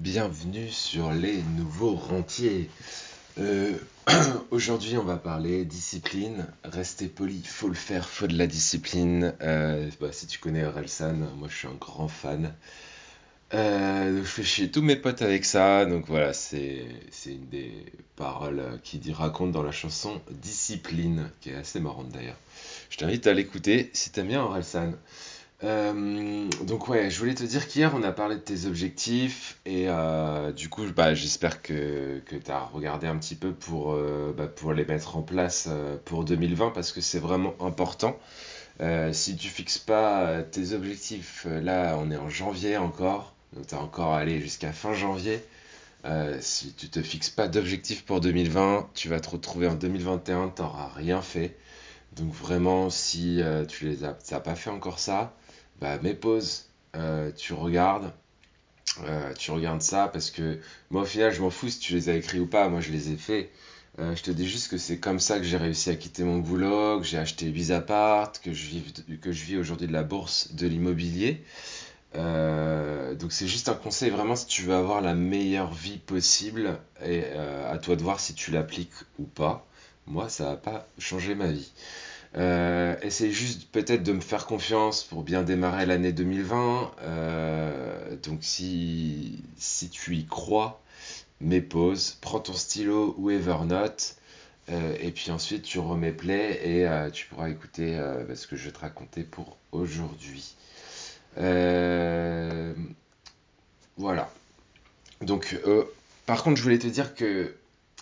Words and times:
bienvenue 0.00 0.70
sur 0.70 1.12
les 1.12 1.42
nouveaux 1.58 1.94
rentiers. 1.94 2.70
Euh, 3.38 3.74
aujourd'hui, 4.50 4.96
on 4.96 5.04
va 5.04 5.18
parler 5.18 5.66
discipline. 5.66 6.46
Rester 6.64 7.06
poli, 7.06 7.42
faut 7.44 7.68
le 7.68 7.74
faire, 7.74 8.08
faut 8.08 8.26
de 8.26 8.36
la 8.36 8.46
discipline. 8.46 9.34
Euh, 9.42 9.90
bah, 10.00 10.08
si 10.10 10.26
tu 10.26 10.38
connais 10.38 10.64
Orelsan, 10.64 11.16
moi 11.36 11.48
je 11.50 11.54
suis 11.54 11.68
un 11.68 11.76
grand 11.78 12.08
fan. 12.08 12.54
Euh, 13.52 14.20
je 14.20 14.28
fais 14.28 14.42
chier 14.42 14.70
tous 14.70 14.80
mes 14.80 14.96
potes 14.96 15.20
avec 15.20 15.44
ça, 15.44 15.84
donc 15.84 16.06
voilà, 16.06 16.32
c'est 16.32 16.86
une 17.26 17.48
des 17.50 17.84
paroles 18.16 18.80
qui 18.82 18.98
dit, 18.98 19.12
raconte 19.12 19.52
dans 19.52 19.62
la 19.62 19.72
chanson 19.72 20.22
Discipline, 20.30 21.30
qui 21.42 21.50
est 21.50 21.56
assez 21.56 21.78
marrante 21.78 22.08
d'ailleurs. 22.08 22.38
Je 22.88 22.96
t'invite 22.96 23.26
à 23.26 23.34
l'écouter 23.34 23.90
si 23.92 24.10
t'aimes 24.10 24.28
bien 24.28 24.40
Orelsan. 24.40 24.94
Euh, 25.62 26.48
donc 26.62 26.88
ouais, 26.88 27.10
je 27.10 27.18
voulais 27.18 27.34
te 27.34 27.44
dire 27.44 27.68
qu'hier 27.68 27.92
on 27.94 28.02
a 28.02 28.12
parlé 28.12 28.36
de 28.36 28.40
tes 28.40 28.64
objectifs 28.64 29.58
et 29.66 29.88
euh, 29.88 30.52
du 30.52 30.70
coup 30.70 30.84
bah, 30.96 31.12
j'espère 31.14 31.60
que, 31.60 32.20
que 32.24 32.36
tu 32.36 32.50
as 32.50 32.60
regardé 32.60 33.06
un 33.06 33.18
petit 33.18 33.34
peu 33.34 33.52
pour, 33.52 33.92
euh, 33.92 34.34
bah, 34.34 34.46
pour 34.46 34.72
les 34.72 34.86
mettre 34.86 35.18
en 35.18 35.22
place 35.22 35.68
pour 36.06 36.24
2020 36.24 36.70
parce 36.70 36.92
que 36.92 37.02
c'est 37.02 37.18
vraiment 37.18 37.54
important. 37.60 38.18
si 39.12 39.36
tu 39.36 39.48
fixes 39.48 39.78
pas 39.78 40.42
tes 40.42 40.72
objectifs, 40.72 41.46
là 41.46 41.96
on 41.98 42.10
est 42.10 42.16
en 42.16 42.30
janvier 42.30 42.78
encore, 42.78 43.34
donc 43.52 43.66
tu 43.66 43.74
as 43.74 43.80
encore 43.80 44.14
à 44.14 44.18
aller 44.20 44.40
jusqu'à 44.40 44.72
fin 44.72 44.94
janvier. 44.94 45.42
si 46.40 46.72
tu 46.74 46.88
te 46.88 47.02
fixes 47.02 47.30
pas 47.30 47.48
d'objectifs 47.48 48.04
pour 48.06 48.20
2020, 48.20 48.88
tu 48.94 49.08
vas 49.08 49.20
te 49.20 49.30
retrouver 49.30 49.66
en 49.68 49.74
2021, 49.74 50.52
tu 50.56 50.62
n'auras 50.62 50.88
rien 50.88 51.20
fait. 51.22 51.56
Donc 52.16 52.32
vraiment, 52.32 52.90
si 52.90 53.42
tu 53.68 53.86
les 53.86 54.04
as, 54.04 54.16
as 54.32 54.40
pas 54.40 54.54
fait 54.54 54.70
encore 54.70 54.98
ça, 54.98 55.34
bah, 55.80 55.98
mes 56.02 56.14
pauses, 56.14 56.66
euh, 56.96 57.30
tu 57.36 57.52
regardes, 57.54 58.12
euh, 59.04 59.32
tu 59.34 59.50
regardes 59.50 59.82
ça 59.82 60.08
parce 60.08 60.30
que 60.30 60.58
moi 60.90 61.02
au 61.02 61.06
final 61.06 61.32
je 61.32 61.40
m'en 61.40 61.50
fous 61.50 61.68
si 61.68 61.78
tu 61.78 61.94
les 61.94 62.08
as 62.08 62.14
écrits 62.14 62.40
ou 62.40 62.46
pas, 62.46 62.68
moi 62.68 62.80
je 62.80 62.90
les 62.92 63.10
ai 63.12 63.16
faits. 63.16 63.50
Euh, 63.98 64.14
je 64.14 64.22
te 64.22 64.30
dis 64.30 64.48
juste 64.48 64.70
que 64.70 64.78
c'est 64.78 64.98
comme 64.98 65.20
ça 65.20 65.38
que 65.38 65.44
j'ai 65.44 65.56
réussi 65.56 65.90
à 65.90 65.96
quitter 65.96 66.24
mon 66.24 66.38
boulot, 66.38 67.00
que 67.00 67.06
j'ai 67.06 67.18
acheté 67.18 67.46
8 67.46 67.72
apparts, 67.72 68.32
que 68.40 68.52
je 68.52 68.66
vis, 68.66 68.92
que 69.20 69.32
je 69.32 69.44
vis 69.44 69.56
aujourd'hui 69.56 69.86
de 69.86 69.92
la 69.92 70.02
bourse 70.02 70.54
de 70.54 70.66
l'immobilier. 70.66 71.42
donc 72.14 73.32
c'est 73.32 73.46
juste 73.48 73.68
un 73.68 73.74
conseil 73.74 74.10
vraiment 74.10 74.36
si 74.36 74.46
tu 74.46 74.62
veux 74.62 74.74
avoir 74.74 75.00
la 75.00 75.14
meilleure 75.14 75.72
vie 75.72 75.98
possible 75.98 76.78
et 77.04 77.24
à 77.68 77.78
toi 77.78 77.96
de 77.96 78.02
voir 78.02 78.20
si 78.20 78.34
tu 78.34 78.50
l'appliques 78.50 78.92
ou 79.18 79.24
pas. 79.24 79.66
Moi 80.06 80.28
ça 80.28 80.44
n'a 80.50 80.56
pas 80.56 80.86
changé 80.98 81.34
ma 81.34 81.46
vie. 81.48 81.70
Euh, 82.36 82.96
juste 83.08 83.70
peut-être 83.72 84.02
de 84.02 84.12
me 84.12 84.20
faire 84.20 84.46
confiance 84.46 85.02
pour 85.02 85.22
bien 85.22 85.42
démarrer 85.42 85.86
l'année 85.86 86.12
2020. 86.12 86.92
Euh, 87.02 88.16
donc 88.22 88.38
si, 88.42 89.42
tu 89.90 90.16
y 90.16 90.26
crois, 90.26 90.80
mets 91.40 91.60
pause, 91.60 92.16
prends 92.20 92.40
ton 92.40 92.54
stylo 92.54 93.14
ou 93.18 93.30
Evernote. 93.30 94.16
Euh, 94.68 94.96
et 95.00 95.10
puis 95.10 95.30
ensuite 95.32 95.62
tu 95.62 95.80
remets 95.80 96.12
play 96.12 96.60
et 96.62 96.86
euh, 96.86 97.10
tu 97.10 97.26
pourras 97.26 97.48
écouter 97.48 97.98
ce 98.34 98.46
que 98.46 98.56
je 98.56 98.66
vais 98.66 98.72
te 98.72 98.78
raconter 98.78 99.24
pour 99.24 99.56
aujourd'hui. 99.72 100.54
voilà. 103.96 104.30
Donc 105.20 105.58
par 106.26 106.42
contre 106.42 106.56
je 106.56 106.62
voulais 106.62 106.78
te 106.78 106.86
dire 106.86 107.14
que 107.14 107.54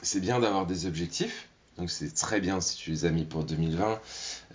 c'est 0.02 0.20
bien 0.20 0.38
d'avoir 0.38 0.66
des 0.66 0.86
objectifs 0.86 1.48
donc 1.78 1.90
c'est 1.90 2.12
très 2.12 2.40
bien 2.40 2.60
si 2.60 2.76
tu 2.76 2.90
les 2.90 3.04
as 3.04 3.10
mis 3.10 3.24
pour 3.24 3.44
2020. 3.44 4.00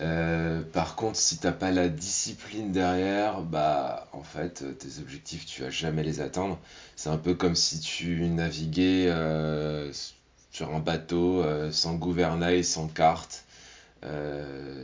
Euh, 0.00 0.60
par 0.72 0.94
contre, 0.94 1.16
si 1.16 1.38
tu 1.38 1.46
n'as 1.46 1.52
pas 1.52 1.70
la 1.70 1.88
discipline 1.88 2.70
derrière, 2.70 3.40
bah 3.40 4.08
en 4.12 4.22
fait, 4.22 4.64
tes 4.78 5.00
objectifs, 5.00 5.46
tu 5.46 5.62
vas 5.62 5.70
jamais 5.70 6.02
les 6.02 6.20
atteindre. 6.20 6.58
C'est 6.96 7.08
un 7.08 7.16
peu 7.16 7.34
comme 7.34 7.56
si 7.56 7.80
tu 7.80 8.26
naviguais 8.28 9.06
euh, 9.08 9.90
sur 10.52 10.74
un 10.74 10.80
bateau 10.80 11.42
euh, 11.42 11.72
sans 11.72 11.94
gouvernail, 11.94 12.62
sans 12.62 12.88
carte, 12.88 13.44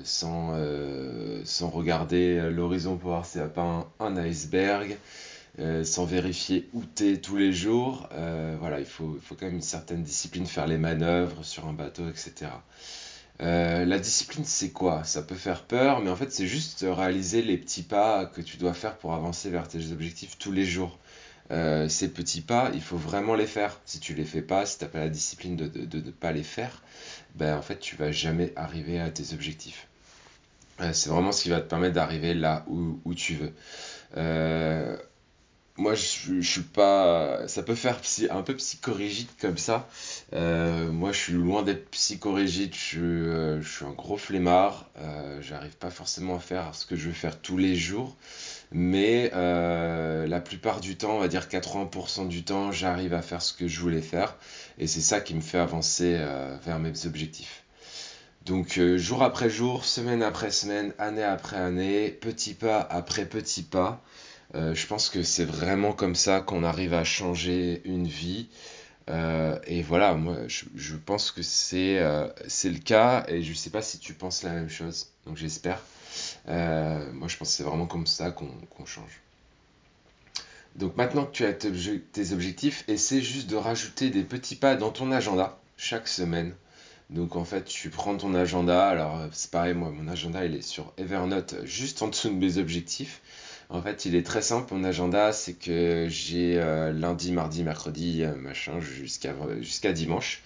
sans, 0.03 0.55
sans 1.45 1.69
regarder 1.69 2.51
l'horizon 2.51 2.97
pour 2.97 3.11
voir 3.11 3.27
s'il 3.27 3.43
n'y 3.43 3.47
a 3.47 3.51
pas 3.51 3.87
un 4.01 4.17
iceberg. 4.17 4.97
Euh, 5.59 5.83
sans 5.83 6.05
vérifier 6.05 6.69
où 6.73 6.85
t'es 6.85 7.17
tous 7.17 7.37
les 7.37 7.53
jours. 7.53 8.09
Euh, 8.13 8.57
voilà, 8.61 8.79
il 8.79 8.87
faut, 8.87 9.19
faut 9.21 9.35
quand 9.35 9.47
même 9.47 9.57
une 9.57 9.63
certaine 9.63 10.03
discipline, 10.03 10.47
faire 10.47 10.67
les 10.67 10.79
manœuvres 10.79 11.45
sur 11.45 11.67
un 11.67 11.73
bateau, 11.73 12.09
etc. 12.09 12.53
Euh, 13.43 13.85
la 13.85 13.99
discipline, 13.99 14.45
c'est 14.45 14.71
quoi? 14.71 15.03
Ça 15.05 15.23
peut 15.23 15.35
faire 15.35 15.65
peur, 15.65 16.01
mais 16.01 16.11
en 16.11 16.17
fait, 16.17 16.33
c'est 16.33 16.47
juste 16.47 16.87
réaliser 16.89 17.43
les 17.43 17.59
petits 17.59 17.83
pas 17.83 18.27
que 18.27 18.41
tu 18.41 18.59
dois 18.59 18.75
faire 18.75 18.97
pour 18.97 19.13
avancer 19.13 19.51
vers 19.51 19.67
tes 19.67 19.91
objectifs 19.93 20.39
tous 20.39 20.53
les 20.53 20.65
jours. 20.65 20.99
ces 21.51 22.09
petits 22.13 22.43
pas, 22.43 22.71
il 22.75 22.83
faut 22.83 22.97
vraiment 22.97 23.35
les 23.35 23.47
faire. 23.47 23.81
Si 23.87 23.99
tu 23.99 24.15
les 24.15 24.25
fais 24.25 24.43
pas, 24.43 24.67
si 24.67 24.79
tu 24.79 24.85
n'as 24.85 24.91
pas 24.91 25.01
la 25.01 25.09
discipline 25.09 25.57
de 25.57 25.99
ne 25.99 26.11
pas 26.13 26.33
les 26.33 26.45
faire, 26.45 26.83
ben 27.35 27.57
en 27.57 27.63
fait, 27.63 27.79
tu 27.81 27.97
vas 27.97 28.13
jamais 28.13 28.53
arriver 28.57 29.01
à 29.01 29.11
tes 29.11 29.35
objectifs. 29.35 29.89
c'est 30.93 31.11
vraiment 31.11 31.33
ce 31.33 31.43
qui 31.43 31.51
va 31.51 31.61
te 31.61 31.69
permettre 31.69 31.95
d'arriver 31.95 32.35
là 32.35 32.65
où, 32.69 33.01
où, 33.05 33.15
tu 33.15 33.35
veux. 33.35 33.53
Moi, 35.81 35.95
je, 35.95 36.43
suis 36.43 36.61
pas. 36.61 37.49
Ça 37.49 37.63
peut 37.63 37.75
faire 37.75 37.99
un 38.29 38.43
peu 38.43 38.55
psychorigide 38.55 39.31
comme 39.41 39.57
ça. 39.57 39.89
Euh, 40.35 40.93
moi, 40.93 41.11
je 41.13 41.19
suis 41.19 41.33
loin 41.33 41.63
d'être 41.63 41.89
psychorigide. 41.89 42.75
Je, 42.75 43.01
euh, 43.01 43.63
je 43.63 43.77
suis 43.77 43.85
un 43.87 43.93
gros 43.93 44.19
flemmard. 44.19 44.91
Euh, 44.99 45.41
J'arrive 45.41 45.79
pas 45.79 45.89
forcément 45.89 46.37
à 46.37 46.39
faire 46.39 46.75
ce 46.75 46.85
que 46.85 46.97
je 46.97 47.07
veux 47.07 47.15
faire 47.15 47.41
tous 47.41 47.57
les 47.57 47.77
jours. 47.77 48.15
Mais 48.73 49.31
euh, 49.33 50.27
la 50.27 50.41
plupart 50.41 50.81
du 50.81 50.97
temps, 50.97 51.17
on 51.17 51.19
va 51.19 51.29
dire 51.29 51.47
80% 51.47 52.29
du 52.29 52.45
temps, 52.45 52.73
j'arrive 52.73 53.15
à 53.15 53.23
faire 53.23 53.41
ce 53.41 53.55
que 53.55 53.67
je 53.67 53.81
voulais 53.81 54.03
faire. 54.03 54.37
Et 54.77 54.87
c'est 54.87 55.01
ça 55.01 55.23
qui 55.23 55.35
me 55.35 55.41
fait 55.41 55.59
avancer 55.59 56.23
vers 56.63 56.79
mes 56.79 57.07
objectifs. 57.07 57.65
Donc 58.45 58.79
jour 58.97 59.23
après 59.23 59.49
jour, 59.49 59.87
semaine 59.87 60.23
après 60.23 60.51
semaine, 60.51 60.93
année 60.99 61.23
après 61.23 61.57
année, 61.57 62.11
petit 62.11 62.53
pas 62.53 62.81
après 62.81 63.25
petit 63.25 63.63
pas. 63.63 64.03
Euh, 64.55 64.75
je 64.75 64.87
pense 64.87 65.09
que 65.09 65.23
c'est 65.23 65.45
vraiment 65.45 65.93
comme 65.93 66.15
ça 66.15 66.41
qu'on 66.41 66.65
arrive 66.65 66.95
à 66.95 67.05
changer 67.05 67.83
une 67.85 68.07
vie. 68.07 68.49
Euh, 69.09 69.59
et 69.67 69.83
voilà, 69.83 70.15
moi, 70.15 70.37
je, 70.49 70.97
pense 70.97 71.31
que 71.31 71.43
c'est 71.43 71.99
euh, 71.99 72.29
c'est 72.47 72.71
le 72.71 72.79
cas 72.79 73.25
et 73.29 73.43
je 73.43 73.51
ne 73.51 73.55
sais 73.55 73.71
pas 73.71 73.83
si 73.83 73.99
tu 73.99 74.15
penses 74.15 74.43
la 74.43 74.51
même 74.51 74.69
chose. 74.71 75.09
Donc 75.27 75.37
j'espère. 75.37 75.81
moi, 76.47 77.29
je 77.29 77.37
pense 77.37 77.49
que 77.51 77.55
c'est 77.55 77.63
vraiment 77.63 77.87
comme 77.87 78.07
ça 78.07 78.31
qu'on 78.31 78.87
change. 78.87 79.21
Donc 80.77 80.97
maintenant 80.97 81.27
que 81.27 81.33
tu 81.33 81.45
as 81.45 81.53
tes 81.53 82.33
objectifs, 82.33 82.85
essaie 82.89 83.21
juste 83.21 83.51
de 83.51 83.57
rajouter 83.57 84.11
des 84.11 84.23
petits 84.23 84.57
pas 84.57 84.77
dans 84.77 84.91
ton 84.91 85.11
agenda 85.11 85.59
chaque 85.77 86.09
semaine. 86.09 86.55
Donc 87.11 87.35
en 87.35 87.45
fait, 87.45 87.65
tu 87.65 87.91
prends 87.91 88.17
ton 88.17 88.35
agenda. 88.35 88.89
Alors 88.89 89.21
c'est 89.33 89.51
pareil, 89.51 89.75
moi, 89.75 89.91
mon 89.91 90.09
agenda, 90.09 90.45
il 90.45 90.55
est 90.55 90.63
sur 90.63 90.93
Evernote, 90.97 91.57
juste 91.65 92.03
en 92.03 92.09
dessous 92.09 92.31
de 92.31 92.35
mes 92.35 92.59
objectifs. 92.59 93.21
En 93.73 93.83
fait, 93.83 94.05
il 94.05 94.17
est 94.17 94.27
très 94.27 94.43
simple, 94.43 94.75
mon 94.75 94.83
agenda, 94.83 95.33
c'est 95.33 95.53
que 95.53 96.07
j'ai 96.09 96.61
euh, 96.61 96.93
lundi, 96.93 97.31
mardi, 97.31 97.63
mercredi, 97.63 98.25
euh, 98.25 98.35
machin, 98.35 98.81
jusqu'à 98.81 99.93
dimanche. 99.93 100.43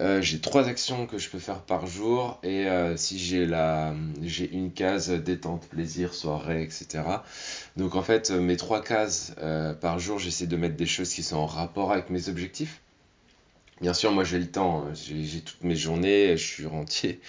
Euh, 0.00 0.20
j'ai 0.20 0.40
trois 0.40 0.66
actions 0.66 1.06
que 1.06 1.16
je 1.16 1.30
peux 1.30 1.38
faire 1.38 1.62
par 1.62 1.86
jour 1.86 2.40
et 2.42 2.66
si 2.96 3.18
j'ai 3.18 3.46
la 3.46 3.94
j'ai 4.20 4.50
une 4.50 4.72
case 4.72 5.10
détente, 5.10 5.68
plaisir, 5.68 6.12
soirée, 6.12 6.64
etc. 6.64 7.04
Donc 7.76 7.94
en 7.94 8.02
fait, 8.02 8.30
mes 8.32 8.56
trois 8.56 8.82
cases 8.82 9.34
par 9.80 9.98
jour, 10.00 10.18
j'essaie 10.18 10.46
de 10.46 10.56
mettre 10.56 10.76
des 10.76 10.86
choses 10.86 11.14
qui 11.14 11.22
sont 11.22 11.36
en 11.36 11.46
rapport 11.46 11.92
avec 11.92 12.10
mes 12.10 12.28
objectifs. 12.28 12.80
Bien 13.80 13.94
sûr, 13.94 14.10
moi 14.10 14.24
j'ai 14.24 14.38
le 14.38 14.50
temps, 14.50 14.86
hein. 14.86 14.92
j'ai 14.94 15.40
toutes 15.40 15.62
mes 15.62 15.76
journées, 15.76 16.36
je 16.36 16.44
suis 16.44 16.66
rentier, 16.66 17.20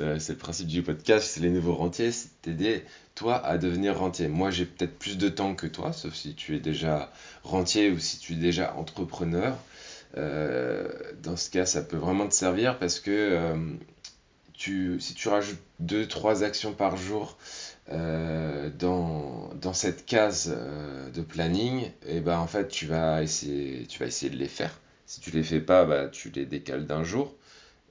euh, 0.00 0.18
c'est 0.18 0.32
le 0.32 0.38
principe 0.38 0.66
du 0.66 0.82
podcast, 0.82 1.30
c'est 1.30 1.40
les 1.40 1.50
nouveaux 1.50 1.74
rentiers, 1.74 2.10
c'est 2.10 2.28
t'aider 2.42 2.82
toi 3.14 3.44
à 3.44 3.58
devenir 3.58 3.98
rentier. 3.98 4.26
Moi 4.28 4.50
j'ai 4.50 4.64
peut-être 4.64 4.98
plus 4.98 5.18
de 5.18 5.28
temps 5.28 5.54
que 5.54 5.66
toi, 5.66 5.92
sauf 5.92 6.14
si 6.14 6.34
tu 6.34 6.56
es 6.56 6.60
déjà 6.60 7.12
rentier 7.44 7.90
ou 7.90 7.98
si 7.98 8.18
tu 8.18 8.32
es 8.32 8.36
déjà 8.36 8.74
entrepreneur. 8.74 9.56
Euh, 10.16 10.88
dans 11.22 11.36
ce 11.36 11.50
cas, 11.50 11.66
ça 11.66 11.82
peut 11.82 11.96
vraiment 11.96 12.26
te 12.28 12.34
servir 12.34 12.78
parce 12.78 12.98
que 12.98 13.10
euh, 13.10 13.56
tu, 14.52 14.98
si 15.00 15.14
tu 15.14 15.28
rajoutes 15.28 15.60
2-3 15.84 16.42
actions 16.42 16.72
par 16.72 16.96
jour 16.96 17.36
dans, 17.88 19.50
dans, 19.60 19.74
cette 19.74 20.06
case 20.06 20.56
de 21.14 21.20
planning, 21.20 21.82
et 22.06 22.16
eh 22.16 22.20
ben 22.20 22.38
en 22.38 22.46
fait 22.46 22.68
tu 22.68 22.86
vas 22.86 23.22
essayer, 23.22 23.86
tu 23.86 23.98
vas 23.98 24.06
essayer 24.06 24.30
de 24.30 24.38
les 24.38 24.48
faire. 24.48 24.80
Si 25.06 25.20
tu 25.20 25.30
les 25.30 25.42
fais 25.42 25.60
pas, 25.60 25.84
bah, 25.84 26.08
tu 26.08 26.30
les 26.30 26.46
décales 26.46 26.86
d'un 26.86 27.04
jour 27.04 27.34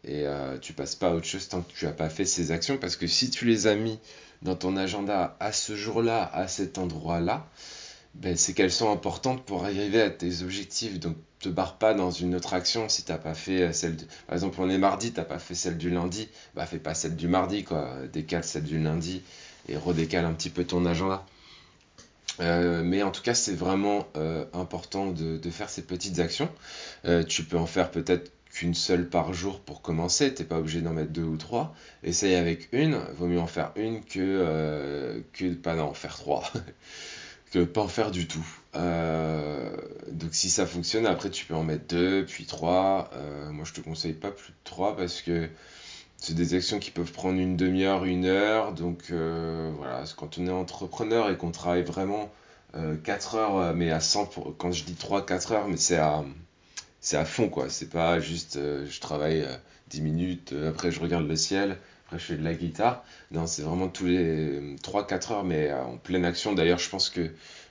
et 0.06 0.26
euh, 0.26 0.58
tu 0.60 0.74
passes 0.74 0.96
pas 0.96 1.10
à 1.10 1.14
autre 1.14 1.26
chose 1.26 1.48
tant 1.48 1.62
que 1.62 1.72
tu 1.72 1.86
n'as 1.86 1.94
pas 1.94 2.10
fait 2.10 2.26
ces 2.26 2.52
actions 2.52 2.78
parce 2.78 2.96
que 2.96 3.08
si 3.08 3.30
tu 3.30 3.46
les 3.46 3.68
as 3.68 3.76
mis 3.76 4.00
dans 4.42 4.56
ton 4.56 4.76
agenda 4.76 5.38
à 5.40 5.54
ce 5.54 5.76
jour-là, 5.76 6.30
à 6.34 6.48
cet 6.48 6.78
endroit-là, 6.78 7.48
ben, 8.16 8.36
c'est 8.36 8.54
qu'elles 8.54 8.72
sont 8.72 8.92
importantes 8.92 9.46
pour 9.46 9.64
arriver 9.64 10.02
à 10.02 10.10
tes 10.10 10.44
objectifs. 10.44 11.00
Donc, 11.00 11.16
te 11.40 11.50
barre 11.50 11.78
pas 11.78 11.94
dans 11.94 12.12
une 12.12 12.36
autre 12.36 12.54
action 12.54 12.88
si 12.90 13.04
t'as 13.04 13.18
pas 13.18 13.34
fait 13.34 13.62
euh, 13.62 13.74
celle. 13.74 13.96
Par 14.28 14.36
exemple, 14.36 14.58
on 14.60 14.70
est 14.70 14.78
mardi, 14.78 15.14
t'as 15.14 15.24
pas 15.24 15.40
fait 15.40 15.56
celle 15.56 15.78
du 15.78 15.90
lundi, 15.90 16.28
bah 16.56 16.66
fais 16.66 16.78
pas 16.78 16.94
celle 16.94 17.16
du 17.16 17.28
mardi, 17.28 17.64
quoi. 17.64 17.96
Décale 18.12 18.44
celle 18.44 18.64
du 18.64 18.80
lundi 18.80 19.22
et 19.70 19.78
redécale 19.78 20.26
un 20.26 20.34
petit 20.34 20.50
peu 20.50 20.66
ton 20.66 20.86
agenda. 20.86 21.26
mais 22.40 23.04
en 23.04 23.12
tout 23.12 23.22
cas, 23.22 23.34
c'est 23.34 23.56
vraiment 23.56 24.08
important 24.54 25.08
de, 25.12 25.50
faire 25.50 25.70
ces 25.70 25.84
petites 25.84 26.20
actions. 26.20 26.50
tu 27.28 27.44
peux 27.44 27.58
en 27.58 27.66
faire 27.66 27.92
peut-être 27.92 28.32
qu'une 28.54 28.76
seule 28.76 29.10
par 29.10 29.34
jour 29.34 29.60
pour 29.60 29.82
commencer, 29.82 30.34
t'es 30.34 30.44
pas 30.44 30.60
obligé 30.60 30.82
d'en 30.82 30.94
mettre 30.94 31.12
deux 31.12 31.24
ou 31.24 31.38
trois. 31.38 31.76
Essaye 32.04 32.36
avec 32.36 32.70
une, 32.72 32.98
vaut 33.18 33.26
mieux 33.26 33.40
en 33.40 33.48
faire 33.48 33.72
une 33.76 34.04
que, 34.06 34.20
euh, 34.20 35.22
que 35.34 35.54
pas 35.56 35.76
en 35.82 35.94
faire 35.94 36.16
trois. 36.16 36.44
que 37.52 37.64
pas 37.64 37.82
en 37.82 37.88
faire 37.88 38.12
du 38.12 38.28
tout. 38.28 38.46
Euh, 38.76 39.76
donc 40.12 40.36
si 40.36 40.52
ça 40.52 40.68
fonctionne, 40.68 41.08
après 41.08 41.32
tu 41.32 41.46
peux 41.46 41.56
en 41.56 41.64
mettre 41.64 41.88
deux, 41.88 42.26
puis 42.26 42.46
trois. 42.46 43.10
Euh, 43.16 43.52
moi 43.52 43.66
je 43.66 43.74
te 43.74 43.82
conseille 43.82 44.14
pas 44.14 44.30
plus 44.32 44.52
de 44.52 44.58
trois 44.64 44.96
parce 44.96 45.24
que 45.24 45.50
c'est 46.18 46.36
des 46.36 46.54
actions 46.54 46.78
qui 46.78 46.92
peuvent 46.92 47.12
prendre 47.12 47.40
une 47.40 47.58
demi-heure, 47.58 48.06
une 48.06 48.26
heure. 48.26 48.74
Donc 48.74 49.12
voilà, 49.12 50.04
quand 50.16 50.38
on 50.38 50.46
est 50.46 50.52
entrepreneur 50.52 51.30
et 51.32 51.38
qu'on 51.38 51.52
travaille 51.52 51.84
vraiment 51.84 52.32
4 53.04 53.36
heures, 53.36 53.76
mais 53.76 53.92
à 53.92 54.00
100, 54.00 54.28
pour, 54.28 54.56
quand 54.58 54.72
je 54.72 54.84
dis 54.86 54.94
3-4 54.94 55.54
heures, 55.54 55.68
mais 55.68 55.78
c'est 55.78 55.98
à 55.98 56.24
c'est 57.04 57.18
à 57.18 57.26
fond 57.26 57.50
quoi. 57.50 57.70
C'est 57.70 57.90
pas 57.90 58.20
juste 58.20 58.56
euh, 58.56 58.88
je 58.90 59.00
travaille 59.00 59.46
10 59.90 60.00
euh, 60.00 60.04
minutes, 60.04 60.54
euh, 60.54 60.70
après 60.70 60.90
je 60.90 61.00
regarde 61.00 61.28
le 61.28 61.36
ciel, 61.36 61.78
après 62.06 62.18
je 62.18 62.24
fais 62.24 62.36
de 62.38 62.44
la 62.44 62.56
guitare. 62.56 63.04
Non, 63.32 63.46
c'est 63.46 63.62
vraiment 63.62 63.90
tous 63.90 64.06
les 64.06 64.76
3-4 64.78 65.34
heures, 65.34 65.44
mais 65.44 65.72
en 65.72 65.98
pleine 65.98 66.26
action. 66.26 66.54
D'ailleurs, 66.54 66.80
je 66.80 66.90
pense 66.90 67.10
que 67.10 67.30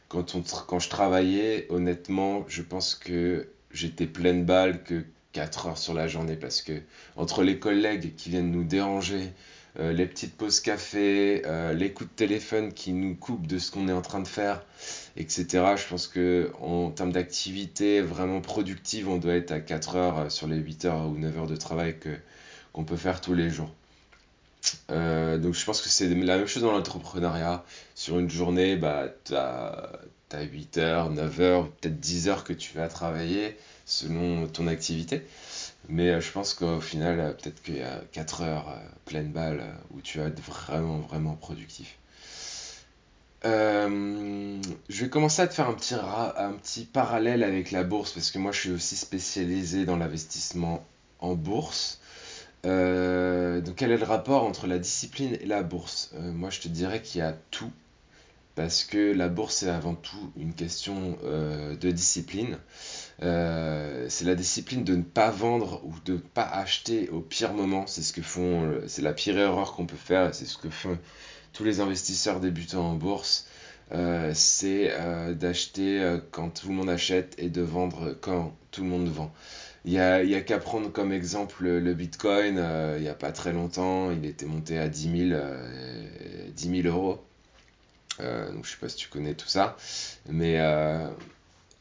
quand, 0.09 0.35
on 0.35 0.43
quand 0.69 0.79
je 0.79 0.91
travaillais, 0.91 1.67
honnêtement, 1.71 2.45
je 2.47 2.63
pense 2.63 2.95
que 2.95 3.49
j'étais 3.73 4.07
pleine 4.07 4.45
balle 4.45 4.85
que 4.85 5.03
4 5.33 5.67
heures 5.67 5.79
sur 5.79 5.95
la 5.95 6.09
journée 6.09 6.37
parce 6.37 6.61
que 6.61 6.75
entre 7.17 7.43
les 7.43 7.59
collègues 7.59 8.15
qui 8.17 8.29
viennent 8.29 8.51
nous 8.51 8.65
déranger, 8.65 9.33
les 9.81 10.05
petites 10.05 10.37
pauses 10.37 10.61
café, 10.61 11.43
les 11.75 11.93
coups 11.95 12.11
de 12.11 12.15
téléphone 12.15 12.75
qui 12.75 12.93
nous 12.93 13.15
coupent 13.15 13.47
de 13.47 13.59
ce 13.59 13.71
qu'on 13.71 13.89
est 13.89 13.93
en 13.93 14.03
train 14.03 14.21
de 14.21 14.29
faire, 14.29 14.63
etc. 15.17 15.47
Je 15.77 15.87
pense 15.89 16.07
que 16.09 16.51
en 16.61 16.91
termes 16.91 17.13
d'activité 17.13 18.01
vraiment 18.01 18.41
productive, 18.41 19.09
on 19.09 19.19
doit 19.19 19.35
être 19.35 19.53
à 19.53 19.61
4 19.61 19.97
heures 19.97 20.19
euh, 20.19 20.29
sur 20.29 20.47
les 20.47 20.57
8 20.57 20.85
heures 20.87 21.07
ou 21.09 21.19
9 21.19 21.39
heures 21.39 21.47
de 21.47 21.57
travail 21.57 21.99
que, 21.99 22.11
qu'on 22.73 22.85
peut 22.85 22.97
faire 22.97 23.21
tous 23.21 23.35
les 23.35 23.51
jours. 23.51 23.71
donc 24.89 25.55
je 25.55 25.65
pense 25.65 25.83
que 25.83 25.89
c'est 25.89 26.09
la 26.09 26.37
même 26.39 26.47
chose 26.47 26.63
dans 26.63 26.73
l'entrepreneuriat. 26.73 27.65
Sur 27.95 28.19
une 28.19 28.31
journée, 28.31 28.77
bah, 28.77 29.07
tu 29.25 29.35
as, 29.35 29.91
8 30.41 30.79
heures, 30.79 31.11
9 31.11 31.41
heures, 31.41 31.71
peut-être 31.71 32.01
10 32.01 32.29
heures 32.29 32.45
que 32.45 32.53
tu 32.53 32.75
vas 32.77 32.89
travailler 32.89 33.57
selon 33.85 34.47
ton 34.47 34.67
activité. 34.67 35.23
Mais 35.89 36.11
euh, 36.11 36.21
je 36.21 36.31
pense 36.31 36.55
qu'au 36.55 36.81
final, 36.81 37.21
euh, 37.21 37.33
peut-être 37.33 37.63
qu'il 37.63 37.77
y 37.79 37.83
a 37.83 38.01
4 38.13 38.43
heures 38.43 38.69
euh, 38.69 38.89
pleine 39.05 39.31
balle 39.31 39.63
où 39.91 40.01
tu 40.01 40.19
vas 40.19 40.27
être 40.27 40.41
vraiment, 40.41 40.99
vraiment 40.99 41.35
productif. 41.35 41.97
Je 43.45 45.03
vais 45.03 45.09
commencer 45.09 45.43
à 45.43 45.49
te 45.49 45.55
faire 45.55 45.69
un 45.69 46.53
petit, 46.53 46.85
parallèle 46.85 47.43
avec 47.43 47.71
la 47.71 47.83
bourse 47.83 48.13
parce 48.13 48.31
que 48.31 48.39
moi 48.39 48.53
je 48.53 48.61
suis 48.61 48.71
aussi 48.71 48.97
spécialisé 48.97 49.85
dans 49.85 49.97
l'investissement 49.97 50.85
en 51.19 51.35
bourse. 51.35 52.01
donc 52.65 53.75
quel 53.77 53.91
est 53.91 53.97
le 53.97 54.05
rapport 54.05 54.45
entre 54.45 54.67
la 54.67 54.79
discipline 54.79 55.37
et 55.41 55.47
la 55.47 55.63
bourse? 55.63 56.13
Moi 56.19 56.51
je 56.51 56.61
te 56.61 56.69
dirais 56.69 57.03
qu'il 57.03 57.21
y 57.21 57.25
a 57.25 57.37
tout 57.51 57.73
parce 58.55 58.85
que 58.85 59.13
la 59.13 59.29
bourse 59.29 59.63
est 59.63 59.71
avant 59.71 59.95
tout 59.95 60.33
une 60.37 60.55
question 60.55 61.17
de 61.23 61.91
discipline. 61.91 62.59
Euh, 63.23 64.07
c'est 64.09 64.25
la 64.25 64.35
discipline 64.35 64.83
de 64.85 64.97
ne 64.97 65.03
pas 65.03 65.31
vendre 65.31 65.81
ou 65.85 65.95
de 66.05 66.15
ne 66.15 66.19
pas 66.19 66.43
acheter 66.43 67.09
au 67.11 67.21
pire 67.21 67.53
moment. 67.53 67.87
C'est 67.87 68.03
ce 68.03 68.13
que 68.13 68.23
font, 68.23 68.65
euh, 68.65 68.85
c'est 68.89 69.03
la 69.03 69.13
pire 69.13 69.39
erreur 69.39 69.75
qu'on 69.75 69.87
peut 69.87 69.97
faire. 69.97 70.35
C'est 70.35 70.47
ce 70.47 70.59
que 70.59 70.71
font 70.71 70.99
tous 71.53 71.65
les 71.65 71.81
investisseurs 71.81 72.41
débutants 72.41 72.91
en 72.91 72.95
bourse. 72.95 73.47
Euh, 73.93 74.33
c'est 74.35 74.91
d'acheter 75.35 76.19
quand 76.31 76.49
tout 76.51 76.69
le 76.69 76.75
monde 76.75 76.89
achète 76.89 77.35
et 77.39 77.51
de 77.51 77.61
vendre 77.61 78.17
quand 78.21 78.55
tout 78.71 78.83
le 78.83 78.89
monde 78.89 79.09
vend. 79.09 79.33
Il 79.85 79.93
n'y 79.93 79.99
a, 79.99 80.15
a 80.15 80.41
qu'à 80.41 80.59
prendre 80.59 80.91
comme 80.91 81.13
exemple 81.13 81.65
le 81.65 81.95
Bitcoin. 81.95 82.65
il 82.97 83.03
n'y 83.03 83.09
a 83.09 83.15
pas 83.15 83.33
très 83.33 83.53
longtemps, 83.53 84.11
il 84.11 84.25
était 84.25 84.47
monté 84.47 84.79
à 84.79 84.89
10 84.89 85.29
000, 85.29 85.41
10 86.57 86.83
000 86.83 86.89
euros. 86.89 87.23
donc 88.19 88.65
je 88.65 88.71
sais 88.71 88.79
pas 88.81 88.89
si 88.89 88.97
tu 88.97 89.09
connais 89.09 89.35
tout 89.35 89.49
ça, 89.49 89.77
mais 90.29 90.59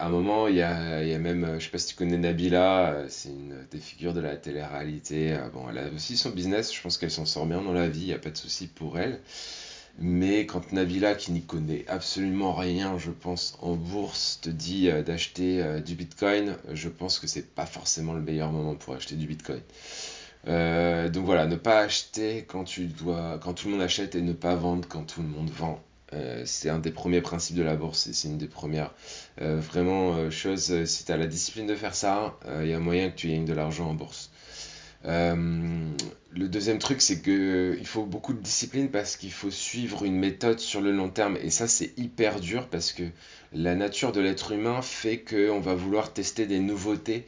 à 0.02 0.06
un 0.06 0.08
moment, 0.08 0.48
il 0.48 0.56
y 0.56 0.62
a, 0.62 1.18
même, 1.18 1.60
je 1.60 1.64
sais 1.64 1.70
pas 1.70 1.78
si 1.78 1.86
tu 1.86 1.94
connais 1.94 2.18
Nabila, 2.18 2.90
euh, 2.90 3.06
c'est 3.08 3.28
une 3.28 3.54
des 3.70 3.78
figures 3.78 4.12
de 4.12 4.20
la 4.20 4.36
télé-réalité. 4.36 5.32
Euh, 5.32 5.48
bon, 5.50 5.66
elle 5.70 5.78
a 5.78 5.88
aussi 5.94 6.16
son 6.16 6.30
business, 6.30 6.74
je 6.74 6.82
pense 6.82 6.98
qu'elle 6.98 7.12
s'en 7.12 7.24
sort 7.24 7.46
bien 7.46 7.62
dans 7.62 7.72
la 7.72 7.88
vie, 7.88 8.00
il 8.00 8.06
n'y 8.06 8.12
a 8.12 8.18
pas 8.18 8.30
de 8.30 8.36
souci 8.36 8.66
pour 8.66 8.98
elle. 8.98 9.20
Mais 10.00 10.44
quand 10.44 10.72
Nabila, 10.72 11.14
qui 11.14 11.30
n'y 11.30 11.42
connaît 11.42 11.84
absolument 11.86 12.52
rien, 12.52 12.98
je 12.98 13.12
pense, 13.12 13.56
en 13.62 13.76
bourse, 13.76 14.40
te 14.42 14.50
dit 14.50 14.90
euh, 14.90 15.04
d'acheter 15.04 15.64
du 15.86 15.94
Bitcoin, 15.94 16.56
je 16.72 16.88
pense 16.88 17.20
que 17.20 17.28
c'est 17.28 17.54
pas 17.54 17.66
forcément 17.66 18.14
le 18.14 18.22
meilleur 18.22 18.50
moment 18.50 18.74
pour 18.74 18.94
acheter 18.94 19.14
du 19.14 19.28
Bitcoin. 19.28 19.60
donc 20.46 21.24
voilà, 21.24 21.46
ne 21.46 21.54
pas 21.54 21.78
acheter 21.78 22.44
quand 22.48 22.64
tu 22.64 22.86
dois, 22.86 23.38
quand 23.40 23.54
tout 23.54 23.68
le 23.68 23.74
monde 23.74 23.82
achète 23.82 24.16
et 24.16 24.20
ne 24.20 24.32
pas 24.32 24.56
vendre 24.56 24.88
quand 24.88 25.04
tout 25.04 25.22
le 25.22 25.28
monde 25.28 25.50
vend. 25.50 25.80
Euh, 26.14 26.42
c'est 26.44 26.68
un 26.68 26.78
des 26.78 26.90
premiers 26.90 27.20
principes 27.20 27.56
de 27.56 27.62
la 27.62 27.76
bourse 27.76 28.06
et 28.06 28.12
c'est 28.12 28.28
une 28.28 28.38
des 28.38 28.48
premières 28.48 28.92
euh, 29.40 29.60
vraiment 29.60 30.14
euh, 30.14 30.30
choses. 30.30 30.84
Si 30.84 31.04
tu 31.04 31.12
as 31.12 31.16
la 31.16 31.26
discipline 31.26 31.66
de 31.66 31.74
faire 31.74 31.94
ça, 31.94 32.38
il 32.60 32.68
y 32.68 32.74
a 32.74 32.78
moyen 32.78 33.10
que 33.10 33.16
tu 33.16 33.28
gagnes 33.28 33.44
de 33.44 33.54
l'argent 33.54 33.88
en 33.88 33.94
bourse. 33.94 34.30
le 35.04 36.48
deuxième 36.48 36.78
truc, 36.78 37.00
c'est 37.00 37.22
qu'il 37.22 37.86
faut 37.86 38.04
beaucoup 38.04 38.32
de 38.32 38.40
discipline 38.40 38.90
parce 38.90 39.16
qu'il 39.16 39.32
faut 39.32 39.50
suivre 39.50 40.04
une 40.04 40.16
méthode 40.16 40.58
sur 40.58 40.80
le 40.80 40.92
long 40.92 41.08
terme. 41.08 41.36
Et 41.42 41.50
ça, 41.50 41.66
c'est 41.66 41.92
hyper 41.98 42.40
dur 42.40 42.68
parce 42.68 42.92
que 42.92 43.04
la 43.52 43.74
nature 43.74 44.12
de 44.12 44.20
l'être 44.20 44.52
humain 44.52 44.80
fait 44.82 45.18
qu'on 45.18 45.60
va 45.60 45.74
vouloir 45.74 46.12
tester 46.12 46.46
des 46.46 46.60
nouveautés 46.60 47.26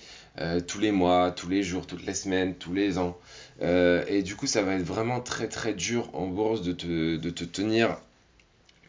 tous 0.66 0.80
les 0.80 0.92
mois, 0.92 1.30
tous 1.30 1.48
les 1.48 1.62
jours, 1.62 1.87
toutes 1.87 2.06
les 2.06 2.14
semaines, 2.14 2.54
tous 2.54 2.72
les 2.72 2.98
ans. 2.98 3.19
et 3.60 4.22
du 4.22 4.37
coup, 4.37 4.46
ça 4.46 4.62
va 4.62 4.75
être 4.75 4.82
vraiment 4.82 5.20
très 5.20 5.48
très 5.48 5.75
dur 5.75 6.10
en 6.14 6.26
bourse 6.26 6.62
de 6.62 6.72
te, 6.72 7.16
de 7.16 7.30
te 7.30 7.44
tenir 7.44 7.98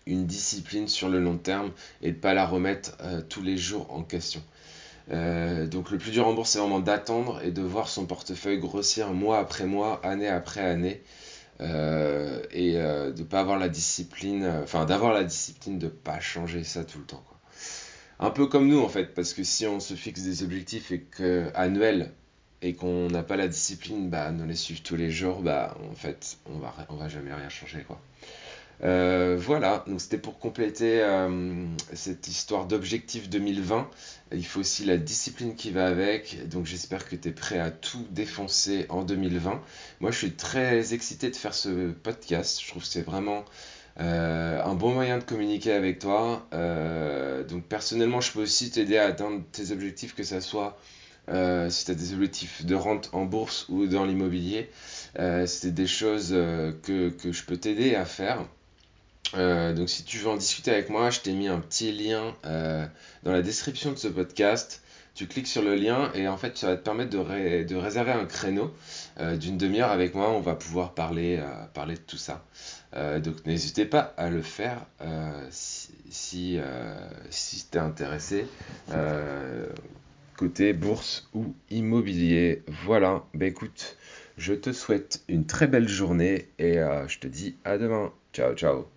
une 0.05 0.25
discipline 0.25 0.87
sur 0.87 1.09
le 1.09 1.19
long 1.19 1.37
terme 1.37 1.71
et 2.01 2.11
de 2.11 2.17
pas 2.17 2.33
la 2.33 2.45
remettre 2.45 2.97
euh, 3.01 3.21
tous 3.27 3.41
les 3.41 3.57
jours 3.57 3.91
en 3.91 4.03
question. 4.03 4.43
Euh, 5.11 5.67
donc 5.67 5.91
le 5.91 5.97
plus 5.97 6.11
dur 6.11 6.27
en 6.27 6.33
bourse, 6.33 6.51
c'est 6.51 6.59
vraiment 6.59 6.79
d'attendre 6.79 7.41
et 7.43 7.51
de 7.51 7.61
voir 7.61 7.87
son 7.87 8.05
portefeuille 8.05 8.59
grossir 8.59 9.11
mois 9.13 9.39
après 9.39 9.65
mois, 9.65 9.99
année 10.05 10.27
après 10.27 10.61
année. 10.61 11.01
Euh, 11.61 12.43
et 12.51 12.73
de 12.73 13.23
pas 13.23 13.39
avoir 13.39 13.57
la 13.57 13.69
discipline, 13.69 14.45
enfin 14.63 14.83
d'avoir 14.85 15.13
la 15.13 15.23
discipline 15.23 15.79
de 15.79 15.87
pas 15.87 16.19
changer 16.19 16.65
ça 16.65 16.83
tout 16.83 16.99
le 16.99 17.05
temps. 17.05 17.23
Un 18.19 18.29
peu 18.29 18.47
comme 18.47 18.67
nous 18.67 18.81
en 18.81 18.89
fait, 18.89 19.13
parce 19.13 19.33
que 19.33 19.43
si 19.43 19.65
on 19.65 19.79
se 19.79 19.93
fixe 19.93 20.23
des 20.23 20.43
objectifs 20.43 20.91
annuels 21.53 22.11
et 22.61 22.73
qu'on 22.73 23.07
n'a 23.07 23.23
pas 23.23 23.37
la 23.37 23.47
discipline 23.47 24.09
bah, 24.09 24.31
de 24.31 24.43
les 24.43 24.55
suivre 24.55 24.81
tous 24.83 24.97
les 24.97 25.11
jours, 25.11 25.41
bah 25.41 25.77
en 25.89 25.95
fait 25.95 26.37
on 26.45 26.57
va, 26.57 26.73
on 26.89 26.95
va 26.95 27.07
jamais 27.07 27.33
rien 27.33 27.47
changer 27.47 27.83
quoi. 27.87 28.01
Euh, 28.83 29.37
voilà, 29.39 29.83
donc 29.87 30.01
c'était 30.01 30.17
pour 30.17 30.39
compléter 30.39 31.01
euh, 31.01 31.65
cette 31.93 32.27
histoire 32.27 32.65
d'objectif 32.65 33.29
2020. 33.29 33.89
Il 34.33 34.45
faut 34.45 34.59
aussi 34.59 34.85
la 34.85 34.97
discipline 34.97 35.55
qui 35.55 35.71
va 35.71 35.87
avec. 35.87 36.47
Donc 36.49 36.65
j'espère 36.65 37.07
que 37.07 37.15
tu 37.15 37.29
es 37.29 37.31
prêt 37.31 37.59
à 37.59 37.71
tout 37.71 38.05
défoncer 38.11 38.85
en 38.89 39.03
2020. 39.03 39.61
Moi 40.01 40.11
je 40.11 40.17
suis 40.17 40.31
très 40.31 40.93
excité 40.93 41.29
de 41.29 41.35
faire 41.35 41.53
ce 41.53 41.91
podcast. 41.91 42.61
Je 42.61 42.67
trouve 42.69 42.83
que 42.83 42.89
c'est 42.89 43.01
vraiment 43.01 43.45
euh, 44.01 44.61
un 44.61 44.75
bon 44.75 44.93
moyen 44.93 45.19
de 45.19 45.23
communiquer 45.23 45.71
avec 45.71 45.99
toi. 45.99 46.47
donc 47.49 47.63
personnellement 47.65 48.21
je 48.21 48.31
peux 48.33 48.41
aussi 48.41 48.71
t'aider 48.71 48.97
à 48.97 49.05
atteindre 49.05 49.41
tes 49.51 49.71
objectifs, 49.71 50.15
que 50.15 50.23
ce 50.23 50.39
soit 50.41 50.77
si 51.69 51.85
tu 51.85 51.91
as 51.91 51.95
des 51.95 52.13
objectifs 52.13 52.65
de 52.65 52.75
rente 52.75 53.09
en 53.13 53.25
bourse 53.25 53.67
ou 53.69 53.87
dans 53.87 54.05
l'immobilier. 54.05 54.69
c'est 55.15 55.73
des 55.73 55.87
choses 55.87 56.31
que 56.83 57.31
je 57.31 57.43
peux 57.45 57.57
t'aider 57.57 57.95
à 57.95 58.05
faire. 58.05 58.45
Euh, 59.37 59.73
donc 59.73 59.89
si 59.89 60.03
tu 60.03 60.17
veux 60.17 60.29
en 60.29 60.37
discuter 60.37 60.71
avec 60.71 60.89
moi, 60.89 61.09
je 61.09 61.19
t'ai 61.19 61.33
mis 61.33 61.47
un 61.47 61.59
petit 61.59 61.91
lien 61.91 62.35
euh, 62.45 62.85
dans 63.23 63.31
la 63.31 63.41
description 63.41 63.91
de 63.91 63.97
ce 63.97 64.07
podcast. 64.07 64.81
Tu 65.13 65.27
cliques 65.27 65.47
sur 65.47 65.61
le 65.61 65.75
lien 65.75 66.11
et 66.13 66.27
en 66.27 66.35
fait 66.35 66.57
ça 66.57 66.67
va 66.67 66.75
te 66.75 66.83
permettre 66.83 67.09
de, 67.11 67.75
réserver 67.75 68.11
un 68.11 68.25
créneau 68.25 68.73
euh, 69.19 69.37
d'une 69.37 69.57
demi-heure 69.57 69.91
avec 69.91 70.13
moi. 70.13 70.29
On 70.29 70.41
va 70.41 70.55
pouvoir 70.55 70.93
parler, 70.93 71.41
parler 71.73 71.95
de 71.95 72.01
tout 72.01 72.17
ça. 72.17 72.43
donc 72.93 73.45
n'hésitez 73.45 73.85
pas 73.85 74.13
à 74.17 74.29
le 74.29 74.41
faire 74.41 74.85
si, 75.51 75.89
si, 76.09 76.59
si 77.29 77.65
tu 77.69 77.77
es 77.77 77.81
intéressé 77.81 78.45
côté 80.35 80.73
bourse 80.73 81.29
ou 81.33 81.55
immobilier. 81.69 82.63
Voilà, 82.83 83.23
bah 83.33 83.45
écoute, 83.45 83.95
je 84.37 84.53
te 84.53 84.73
souhaite 84.73 85.23
une 85.29 85.45
très 85.45 85.67
belle 85.67 85.87
journée 85.87 86.49
et 86.59 86.75
je 87.07 87.19
te 87.19 87.27
dis 87.27 87.55
à 87.63 87.77
demain. 87.77 88.11
Ciao, 88.33 88.53
ciao. 88.53 88.94